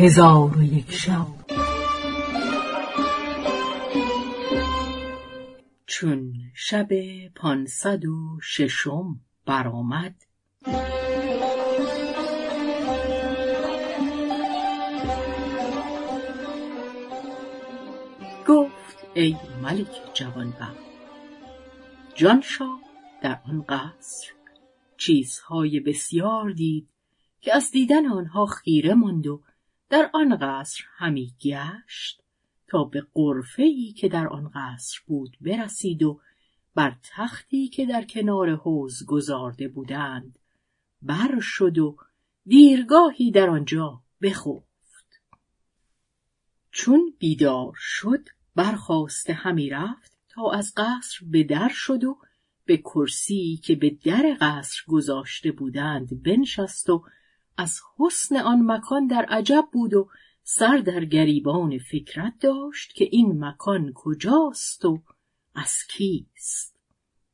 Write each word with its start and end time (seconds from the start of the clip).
هزار 0.00 0.58
و 0.58 0.62
یک 0.62 0.92
شب. 0.92 1.26
چون 5.86 6.32
شب 6.54 6.88
پانصد 7.34 8.04
و 8.04 8.38
ششم 8.42 9.20
برآمد 9.46 10.14
گفت 18.48 19.06
ای 19.14 19.36
ملک 19.62 19.90
جوانبخت 20.14 20.76
جانشاه 22.14 22.80
در 23.22 23.40
آن 23.48 23.62
قصر 23.68 24.26
چیزهای 24.96 25.80
بسیار 25.80 26.50
دید 26.50 26.88
که 27.40 27.56
از 27.56 27.70
دیدن 27.70 28.06
آنها 28.06 28.46
خیره 28.46 28.94
ماند 28.94 29.26
و 29.26 29.42
در 29.90 30.10
آن 30.14 30.36
قصر 30.36 30.84
همی 30.96 31.34
گشت 31.42 32.22
تا 32.68 32.84
به 32.84 33.06
ای 33.58 33.92
که 33.92 34.08
در 34.08 34.28
آن 34.28 34.50
قصر 34.54 34.98
بود 35.06 35.36
برسید 35.40 36.02
و 36.02 36.20
بر 36.74 36.96
تختی 37.02 37.68
که 37.68 37.86
در 37.86 38.04
کنار 38.04 38.56
حوز 38.56 39.06
گذارده 39.06 39.68
بودند 39.68 40.38
بر 41.02 41.40
شد 41.40 41.78
و 41.78 41.96
دیرگاهی 42.46 43.30
در 43.30 43.50
آنجا 43.50 44.02
بخفت. 44.22 45.20
چون 46.70 47.14
بیدار 47.18 47.72
شد 47.76 48.28
برخواسته 48.54 49.32
همی 49.32 49.70
رفت 49.70 50.18
تا 50.28 50.50
از 50.50 50.72
قصر 50.76 51.18
به 51.30 51.44
در 51.44 51.70
شد 51.72 52.04
و 52.04 52.18
به 52.64 52.76
کرسی 52.76 53.60
که 53.64 53.74
به 53.74 53.90
در 54.04 54.36
قصر 54.40 54.82
گذاشته 54.88 55.52
بودند 55.52 56.22
بنشست 56.22 56.90
و 56.90 57.04
از 57.58 57.80
حسن 57.98 58.36
آن 58.36 58.62
مکان 58.62 59.06
در 59.06 59.24
عجب 59.24 59.64
بود 59.72 59.94
و 59.94 60.08
سر 60.42 60.76
در 60.76 61.04
گریبان 61.04 61.78
فکرت 61.78 62.34
داشت 62.40 62.94
که 62.94 63.08
این 63.10 63.44
مکان 63.44 63.92
کجاست 63.94 64.84
و 64.84 65.02
از 65.54 65.76
کیست. 65.90 66.76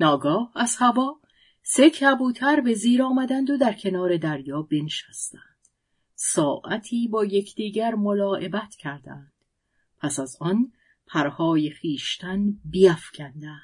ناگاه 0.00 0.52
از 0.54 0.76
هوا 0.76 1.20
سه 1.62 1.90
کبوتر 1.90 2.60
به 2.60 2.74
زیر 2.74 3.02
آمدند 3.02 3.50
و 3.50 3.56
در 3.56 3.72
کنار 3.72 4.16
دریا 4.16 4.62
بنشستند. 4.62 5.68
ساعتی 6.14 7.08
با 7.08 7.24
یکدیگر 7.24 7.94
ملاعبت 7.94 8.74
کردند. 8.74 9.32
پس 9.98 10.20
از 10.20 10.36
آن 10.40 10.72
پرهای 11.06 11.70
خیشتن 11.70 12.60
بیافکندند 12.64 13.60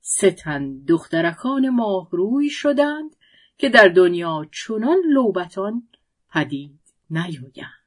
سه 0.00 0.30
تن 0.30 0.84
دخترکان 0.84 1.68
ماهروی 1.68 2.50
شدند 2.50 3.16
که 3.58 3.68
در 3.68 3.88
دنیا 3.88 4.46
چنان 4.52 4.98
لوبتان 5.10 5.88
پدید 6.30 6.80
نیایند. 7.10 7.84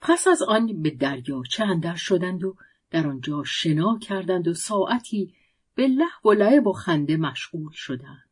پس 0.00 0.28
از 0.28 0.42
آن 0.42 0.82
به 0.82 0.90
دریاچه 0.90 1.64
اندر 1.64 1.94
شدند 1.94 2.44
و 2.44 2.56
در 2.90 3.06
آنجا 3.06 3.44
شنا 3.44 3.98
کردند 3.98 4.48
و 4.48 4.54
ساعتی 4.54 5.34
به 5.74 5.88
لحو 5.88 6.30
و 6.30 6.32
لعب 6.32 6.66
و 6.66 6.72
خنده 6.72 7.16
مشغول 7.16 7.72
شدند. 7.72 8.30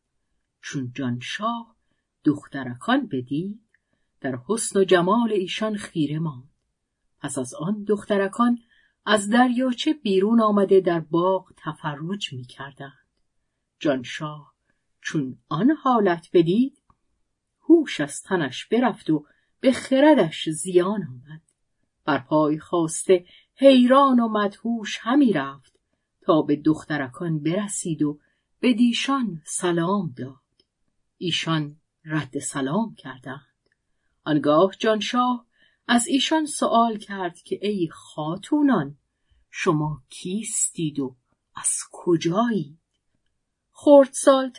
چون 0.61 0.91
جانشاه 0.95 1.75
دخترکان 2.23 3.07
بدید 3.07 3.61
در 4.21 4.39
حسن 4.47 4.79
و 4.79 4.83
جمال 4.83 5.31
ایشان 5.31 5.75
خیره 5.75 6.19
ماند. 6.19 6.49
پس 7.19 7.37
از 7.37 7.53
آن 7.53 7.83
دخترکان 7.83 8.59
از 9.05 9.29
دریاچه 9.29 9.93
بیرون 9.93 10.41
آمده 10.41 10.79
در 10.79 10.99
باغ 10.99 11.53
تفرج 11.57 12.33
می 12.33 12.43
کردند. 12.43 13.05
جانشاه 13.79 14.53
چون 15.01 15.37
آن 15.49 15.71
حالت 15.71 16.29
بدید 16.33 16.81
هوش 17.61 18.01
از 18.01 18.21
تنش 18.21 18.65
برفت 18.65 19.09
و 19.09 19.25
به 19.59 19.71
خردش 19.71 20.49
زیان 20.49 21.03
آمد. 21.03 21.41
بر 22.05 22.17
پای 22.17 22.59
خواسته 22.59 23.25
حیران 23.55 24.19
و 24.19 24.27
مدهوش 24.27 24.97
همی 25.01 25.33
رفت 25.33 25.79
تا 26.21 26.41
به 26.41 26.55
دخترکان 26.55 27.39
برسید 27.39 28.01
و 28.01 28.19
به 28.59 28.73
دیشان 28.73 29.41
سلام 29.45 30.13
داد. 30.17 30.35
ایشان 31.17 31.75
رد 32.05 32.39
سلام 32.39 32.95
کردند. 32.95 33.41
آنگاه 34.23 34.71
جانشاه 34.79 35.45
از 35.87 36.07
ایشان 36.07 36.45
سوال 36.45 36.97
کرد 36.97 37.39
که 37.39 37.59
ای 37.61 37.89
خاتونان 37.91 38.97
شما 39.49 40.03
کیستید 40.09 40.99
و 40.99 41.15
از 41.55 41.69
کجایید 41.91 42.80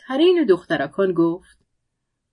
ترین 0.07 0.45
دخترکان 0.49 1.13
گفت 1.13 1.65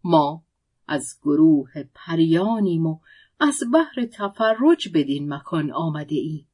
ما 0.04 0.44
از 0.88 1.18
گروه 1.22 1.70
پریانیم 1.94 2.86
و 2.86 3.00
از 3.40 3.60
بحر 3.74 4.06
تفرج 4.12 4.88
بدین 4.94 5.34
مکان 5.34 5.72
آمده 5.72 6.14
ایم. 6.14 6.48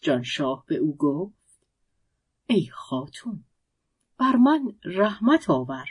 جانشاه 0.00 0.64
به 0.66 0.76
او 0.76 0.96
گفت 0.96 1.66
ای 2.46 2.68
خاتون 2.72 3.44
بر 4.18 4.36
من 4.36 4.78
رحمت 4.84 5.50
آور. 5.50 5.86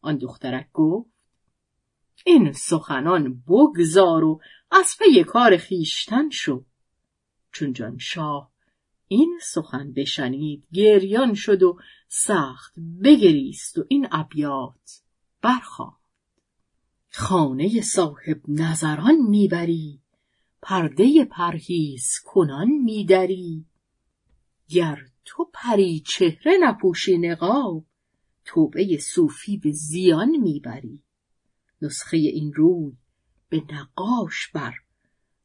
آن 0.00 0.18
دخترک 0.18 0.72
گفت 0.72 1.10
این 2.26 2.52
سخنان 2.52 3.42
بگذار 3.48 4.24
و 4.24 4.40
از 4.70 4.96
پی 4.98 5.24
کار 5.24 5.56
خیشتن 5.56 6.30
شو. 6.30 6.64
چون 7.52 7.72
جانشاه 7.72 8.53
این 9.08 9.38
سخن 9.42 9.92
بشنید 9.92 10.66
گریان 10.72 11.34
شد 11.34 11.62
و 11.62 11.78
سخت 12.08 12.74
بگریست 13.04 13.78
و 13.78 13.84
این 13.88 14.08
ابیات 14.10 15.02
برخواند 15.42 16.04
خانه 17.10 17.80
صاحب 17.80 18.40
نظران 18.48 19.16
می‌بری 19.28 20.00
پرده 20.62 21.24
پرهیز 21.24 22.18
کنان 22.24 22.68
میدری. 22.68 23.66
گر 24.68 24.98
تو 25.24 25.50
پری 25.52 26.00
چهره 26.06 26.52
نپوشی 26.60 27.18
نقاب 27.18 27.84
توبه 28.44 28.98
صوفی 28.98 29.56
به 29.56 29.72
زیان 29.72 30.30
می‌بری. 30.36 31.02
نسخه 31.82 32.16
این 32.16 32.52
روی 32.52 32.92
به 33.48 33.62
نقاش 33.72 34.50
بر 34.54 34.74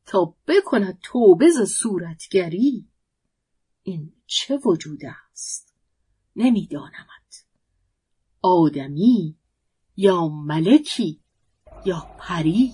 تا 0.06 0.36
بکند 0.48 1.00
توبه 1.04 1.50
ز 1.50 1.62
صورتگری. 1.62 2.89
این 3.84 4.14
چه 4.26 4.60
وجود 4.66 5.02
است؟ 5.06 5.74
نمیدانمت. 6.36 7.46
آدمی 8.42 9.36
یا 9.98 10.28
ملکی 10.28 11.20
یا 11.86 12.08
پری؟ 12.20 12.74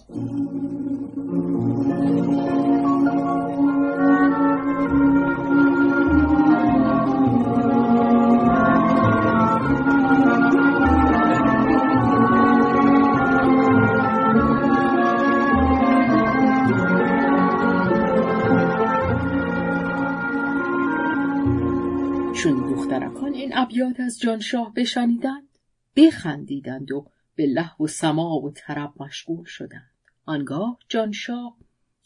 چون 22.46 22.74
دخترکان 22.74 23.34
این 23.34 23.58
ابیات 23.58 24.00
از 24.00 24.20
جانشاه 24.20 24.74
بشنیدند. 24.74 25.48
بخندیدند 25.96 26.92
و 26.92 27.08
به 27.36 27.46
لحو 27.46 27.84
و 27.84 27.88
سما 27.88 28.40
و 28.40 28.52
طرب 28.52 28.94
مشغول 29.00 29.46
شدند. 29.46 29.92
آنگاه 30.26 30.80
جانشاه 30.90 31.58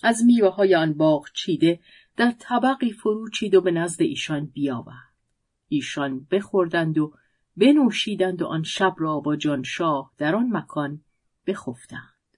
از 0.03 0.23
میوه 0.25 0.49
های 0.49 0.75
آن 0.75 0.93
باغ 0.93 1.27
چیده 1.33 1.79
در 2.17 2.33
طبقی 2.39 2.91
فرو 2.91 3.29
چید 3.29 3.55
و 3.55 3.61
به 3.61 3.71
نزد 3.71 4.01
ایشان 4.01 4.45
بیاورد. 4.45 5.13
ایشان 5.67 6.27
بخوردند 6.31 6.97
و 6.97 7.13
بنوشیدند 7.57 8.41
و 8.41 8.45
آن 8.45 8.63
شب 8.63 8.95
را 8.97 9.19
با 9.19 9.35
جانشاه 9.35 10.13
در 10.17 10.35
آن 10.35 10.49
مکان 10.51 11.01
بخفتند. 11.47 12.37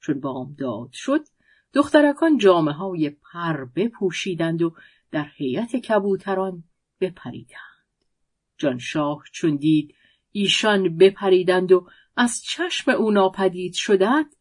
چون 0.00 0.20
بامداد 0.20 0.90
شد 0.92 1.24
دخترکان 1.72 2.38
جامعه 2.38 2.74
های 2.74 3.10
پر 3.10 3.64
بپوشیدند 3.64 4.62
و 4.62 4.74
در 5.10 5.26
هیئت 5.36 5.76
کبوتران 5.76 6.64
بپریدند. 7.00 7.60
جانشاه 8.58 9.22
چون 9.32 9.56
دید 9.56 9.94
ایشان 10.32 10.96
بپریدند 10.96 11.72
و 11.72 11.88
از 12.16 12.42
چشم 12.42 12.90
او 12.90 13.10
ناپدید 13.10 13.74
شدند 13.74 14.36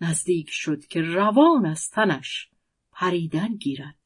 نزدیک 0.00 0.50
شد 0.50 0.86
که 0.86 1.02
روان 1.02 1.66
از 1.66 1.90
تنش 1.90 2.48
پریدن 2.92 3.56
گیرد. 3.56 3.98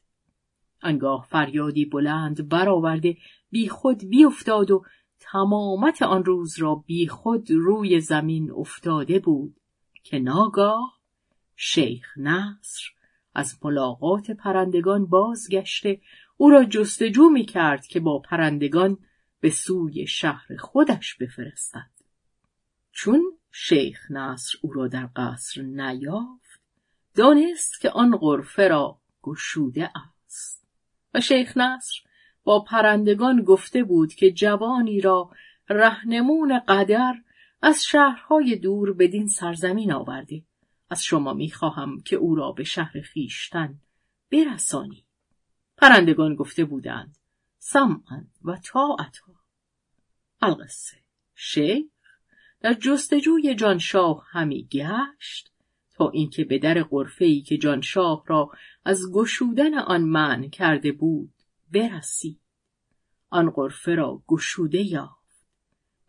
انگاه 0.83 1.27
فریادی 1.31 1.85
بلند 1.85 2.49
برآورده 2.49 3.17
بیخود 3.51 4.09
بیافتاد 4.09 4.71
و 4.71 4.85
تمامت 5.21 6.03
آن 6.03 6.25
روز 6.25 6.59
را 6.59 6.75
بیخود 6.75 7.51
روی 7.51 8.01
زمین 8.01 8.51
افتاده 8.51 9.19
بود 9.19 9.57
که 10.03 10.19
ناگاه 10.19 10.99
شیخ 11.57 12.19
نصر 12.19 12.83
از 13.35 13.59
ملاقات 13.65 14.31
پرندگان 14.31 15.07
بازگشته 15.07 16.01
او 16.41 16.51
را 16.51 16.65
جستجو 16.65 17.29
می 17.29 17.45
کرد 17.45 17.87
که 17.87 18.01
با 18.01 18.19
پرندگان 18.19 18.99
به 19.41 19.51
سوی 19.51 20.07
شهر 20.07 20.57
خودش 20.57 21.15
بفرستد. 21.15 21.91
چون 22.93 23.23
شیخ 23.53 24.11
نصر 24.11 24.59
او 24.63 24.73
را 24.73 24.89
در 24.89 25.09
قصر 25.17 25.63
نیافت 25.63 26.61
دانست 27.15 27.81
که 27.81 27.91
آن 27.91 28.17
غرفه 28.17 28.69
را 28.69 29.01
گشوده 29.23 29.91
است. 30.27 30.67
و 31.15 31.21
شیخ 31.21 31.57
نصر 31.57 31.95
با 32.45 32.61
پرندگان 32.61 33.43
گفته 33.43 33.85
بود 33.85 34.15
که 34.15 34.31
جوانی 34.31 35.01
را 35.01 35.31
رهنمون 35.69 36.59
قدر 36.59 37.15
از 37.63 37.85
شهرهای 37.85 38.57
دور 38.57 38.93
بدین 38.93 39.29
سرزمین 39.29 39.93
آورده. 39.93 40.43
از 40.91 41.03
شما 41.03 41.33
می‌خواهم 41.33 42.01
که 42.01 42.17
او 42.17 42.35
را 42.35 42.53
به 42.53 42.65
شهر 42.65 43.01
خیشتن 43.01 43.79
برسانی 44.33 45.08
پرندگان 45.79 46.35
گفته 46.35 46.65
بودند 46.65 47.17
سمعا 47.59 48.25
و 48.45 48.57
طاعتا. 48.57 49.33
القصه. 50.41 50.97
شیخ 51.35 51.87
در 52.61 52.75
جستجوی 52.75 53.55
جانشاه 53.55 54.27
همی 54.31 54.69
گشت 54.73 55.53
تا 55.95 56.11
اینکه 56.11 56.45
به 56.45 56.59
در 56.59 56.87
ای 57.21 57.41
که 57.41 57.57
جانشاه 57.57 58.25
را 58.27 58.51
از 58.85 59.01
گشودن 59.13 59.79
آن 59.79 60.05
من 60.05 60.51
کرده 60.51 60.93
بود 60.93 61.33
برسید. 61.73 62.41
آن 63.31 63.51
قرفه 63.51 63.95
را 63.95 64.23
گشوده 64.27 64.83
یافت. 64.83 65.47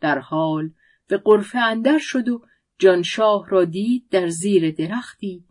در 0.00 0.18
حال 0.18 0.70
به 1.06 1.16
قرفه 1.16 1.58
اندر 1.58 1.98
شد 1.98 2.28
و 2.28 2.46
جانشاه 2.78 3.48
را 3.48 3.64
دید 3.64 4.08
در 4.08 4.28
زیر 4.28 4.70
درختی 4.70 5.44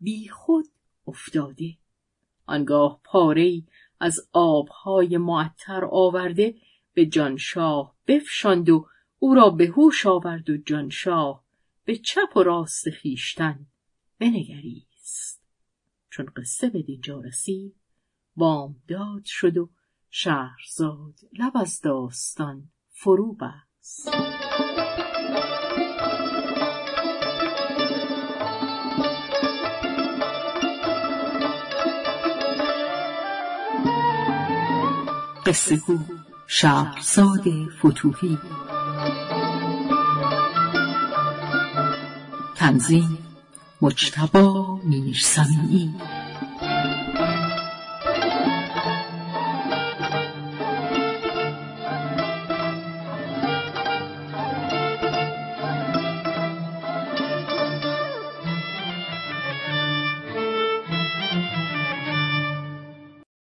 بی 0.00 0.28
خود 0.28 0.64
افتاده. 1.06 1.76
آنگاه 2.46 3.00
پاره 3.04 3.62
از 4.00 4.28
آبهای 4.32 5.18
معطر 5.18 5.84
آورده 5.84 6.54
به 6.94 7.06
جانشاه 7.06 7.94
بفشاند 8.06 8.70
و 8.70 8.86
او 9.18 9.34
را 9.34 9.50
به 9.50 9.66
هوش 9.66 10.06
آورد 10.06 10.50
و 10.50 10.56
جانشاه 10.56 11.44
به 11.84 11.96
چپ 11.96 12.36
و 12.36 12.42
راست 12.42 12.90
خیشتن 12.90 13.66
بنگریست. 14.18 15.42
چون 16.10 16.26
قصه 16.36 16.68
به 16.68 16.82
دینجا 16.82 17.20
رسید 17.20 17.74
بامداد 18.36 19.24
شد 19.24 19.56
و 19.56 19.70
شهرزاد 20.10 21.14
لب 21.38 21.52
از 21.54 21.80
داستان 21.80 22.68
فرو 22.90 23.32
بست. 23.32 24.10
قصه 35.46 35.76
گو 35.76 35.98
شهرزاد 36.46 37.44
فتوحی 37.78 38.38
تنظیم 42.56 43.18
مجتبا 43.82 44.78
میرسمی 44.84 45.94